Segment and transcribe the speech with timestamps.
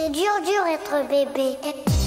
[0.00, 1.97] C'est dur, dur être bébé.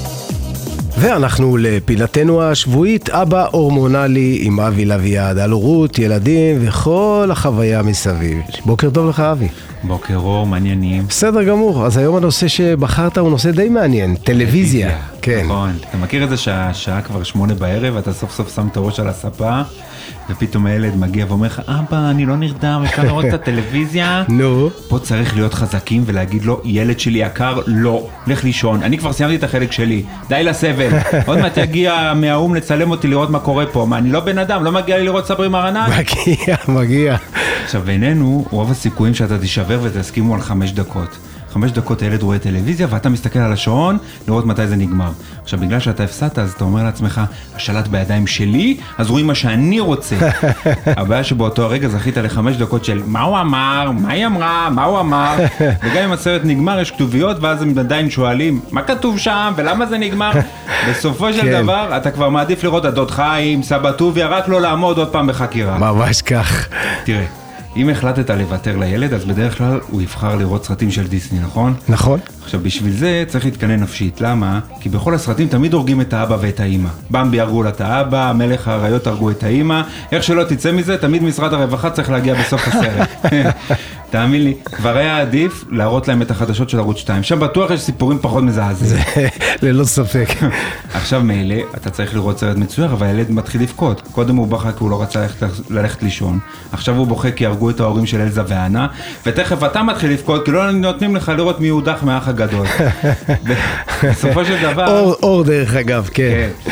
[1.01, 8.37] ואנחנו לפינתנו השבועית, אבא הורמונלי עם אבי לביעד, על הורות, ילדים וכל החוויה מסביב.
[8.65, 9.47] בוקר טוב לך אבי.
[9.83, 11.07] בוקר אור, מעניינים.
[11.07, 14.97] בסדר גמור, אז היום הנושא שבחרת הוא נושא די מעניין, טלוויזיה.
[15.21, 15.41] כן.
[15.45, 15.71] נכון.
[15.89, 19.07] אתה מכיר את זה שהשעה כבר שמונה בערב, אתה סוף סוף שם את הראש על
[19.07, 19.61] הספה,
[20.29, 24.23] ופתאום הילד מגיע ואומר לך, אבא, אני לא נרדם, אפשר לראות את הטלוויזיה?
[24.29, 24.69] נו.
[24.87, 28.83] פה צריך להיות חזקים ולהגיד לו, ילד שלי יקר, לא, לך לישון.
[28.83, 30.89] אני כבר סיימתי את החלק שלי, די לסבל.
[31.27, 33.85] עוד מעט יגיע מהאו"ם לצלם אותי לראות מה קורה פה.
[33.89, 35.89] מה, אני לא בן אדם, לא מגיע לי לראות סברי מרנן?
[35.99, 37.15] מגיע, מגיע.
[37.63, 41.17] עכשיו בינינו, רוב הסיכויים שאתה תישבר ותסכימו על חמש דקות.
[41.53, 43.97] חמש דקות הילד רואה טלוויזיה ואתה מסתכל על השעון
[44.27, 45.11] לראות מתי זה נגמר.
[45.43, 47.21] עכשיו בגלל שאתה הפסדת אז אתה אומר לעצמך,
[47.55, 50.15] השלט בידיים שלי, אז רואים מה שאני רוצה.
[50.97, 54.99] הבעיה שבאותו הרגע זכית לחמש דקות של מה הוא אמר, מה היא אמרה, מה הוא
[54.99, 55.35] אמר,
[55.83, 59.97] וגם אם הסרט נגמר יש כתוביות ואז הם עדיין שואלים מה כתוב שם ולמה זה
[59.97, 60.31] נגמר.
[60.89, 61.61] בסופו של כן.
[61.61, 65.77] דבר אתה כבר מעדיף לראות הדוד חיים, סבא טוביה, רק לא לעמוד עוד פעם בחקירה.
[65.77, 66.67] ממש כך.
[67.03, 67.25] תראה,
[67.75, 71.73] אם החלטת לוותר לילד, אז בדרך כלל הוא יבחר לראות סרטים של דיסני, נכון?
[71.89, 72.19] נכון?
[72.51, 74.21] עכשיו, בשביל זה צריך להתכנן נפשית.
[74.21, 74.59] למה?
[74.79, 76.89] כי בכל הסרטים תמיד הורגים את האבא ואת האימא.
[77.09, 79.81] במבי הרגו לה את האבא, מלך האריות הרגו את האימא.
[80.11, 83.09] איך שלא תצא מזה, תמיד משרד הרווחה צריך להגיע בסוף הסרט.
[84.11, 87.23] תאמין לי, כבר היה עדיף להראות להם את החדשות של ערוץ 2.
[87.23, 89.03] שם בטוח יש סיפורים פחות מזעזעים.
[89.63, 90.27] ללא ספק.
[90.93, 94.01] עכשיו מילא, אתה צריך לראות סרט מצויר, אבל הילד מתחיל לבכות.
[94.11, 96.39] קודם הוא בכה כי הוא לא רצה ללכת, ללכת לישון,
[96.71, 98.87] עכשיו הוא בוכה כי הרגו את ההורים של אלזה ואנה,
[99.25, 102.67] ותכף אתה מתחיל לבכות כי לא נותנים לך לראות מי הודח מהאח הגדול.
[104.09, 104.99] בסופו של דבר...
[104.99, 106.49] אור, אור דרך אגב, כן.
[106.65, 106.71] כן.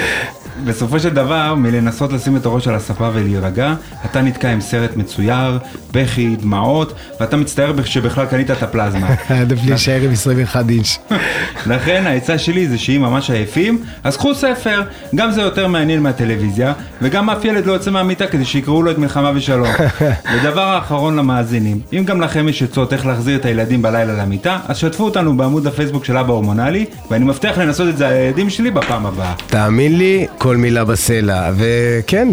[0.66, 3.74] בסופו של דבר, מלנסות לשים את הראש על הספה ולהירגע,
[4.06, 5.60] אתה נתקע עם סרט מצויר,
[5.92, 9.08] בכי, דמעות, ואתה מצטער שבכלל קנית את הפלזמה.
[9.42, 10.98] עדיף להישאר עם 21 אינץ'.
[11.74, 14.82] לכן העצה שלי זה שאם ממש עייפים, אז קחו ספר,
[15.16, 18.98] גם זה יותר מעניין מהטלוויזיה, וגם אף ילד לא יוצא מהמיטה כדי שיקראו לו את
[18.98, 19.70] מלחמה ושלום.
[20.34, 24.78] ודבר האחרון למאזינים, אם גם לכם יש עצות איך להחזיר את הילדים בלילה למיטה, אז
[24.78, 28.72] שתפו אותנו בעמוד הפייסבוק של אבא הורמונלי, ואני מבטיח לנסות את זה על הילדים שלי
[28.72, 29.34] בפעם הבאה.
[29.48, 32.28] תאמין לי, כל כל מילה בסלע, וכן,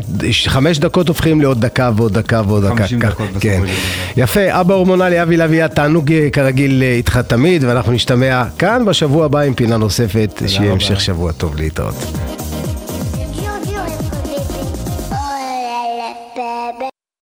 [0.47, 2.77] חמש דקות הופכים לעוד דקה ועוד דקה ועוד דקה.
[2.77, 3.62] חמישים דקות בסופו כן.
[4.16, 9.25] יפה, אבא הורמונלי, אבי לביאה, תענוג אה, כרגיל אה, איתך תמיד, ואנחנו נשתמע כאן בשבוע
[9.25, 11.94] הבא עם פינה נוספת, שיהיה המשך שבוע טוב להתראות.